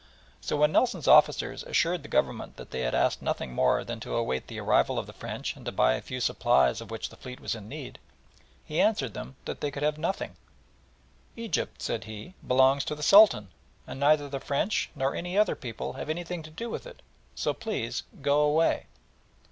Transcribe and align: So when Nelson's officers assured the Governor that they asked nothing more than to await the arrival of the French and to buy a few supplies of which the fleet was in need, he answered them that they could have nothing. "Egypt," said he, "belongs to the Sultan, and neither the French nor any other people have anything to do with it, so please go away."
So 0.41 0.57
when 0.57 0.71
Nelson's 0.71 1.07
officers 1.07 1.61
assured 1.61 2.01
the 2.01 2.09
Governor 2.09 2.49
that 2.55 2.71
they 2.71 2.83
asked 2.83 3.21
nothing 3.21 3.53
more 3.53 3.83
than 3.83 3.99
to 3.99 4.15
await 4.15 4.47
the 4.47 4.59
arrival 4.59 4.97
of 4.97 5.05
the 5.05 5.13
French 5.13 5.55
and 5.55 5.63
to 5.67 5.71
buy 5.71 5.93
a 5.93 6.01
few 6.01 6.19
supplies 6.19 6.81
of 6.81 6.89
which 6.89 7.09
the 7.09 7.15
fleet 7.15 7.39
was 7.39 7.53
in 7.53 7.69
need, 7.69 7.99
he 8.65 8.81
answered 8.81 9.13
them 9.13 9.35
that 9.45 9.61
they 9.61 9.69
could 9.69 9.83
have 9.83 9.99
nothing. 9.99 10.37
"Egypt," 11.35 11.83
said 11.83 12.05
he, 12.05 12.33
"belongs 12.47 12.83
to 12.85 12.95
the 12.95 13.03
Sultan, 13.03 13.49
and 13.85 13.99
neither 13.99 14.27
the 14.27 14.39
French 14.39 14.89
nor 14.95 15.13
any 15.13 15.37
other 15.37 15.55
people 15.55 15.93
have 15.93 16.09
anything 16.09 16.41
to 16.41 16.49
do 16.49 16.67
with 16.67 16.87
it, 16.87 17.03
so 17.35 17.53
please 17.53 18.01
go 18.23 18.39
away." 18.39 18.87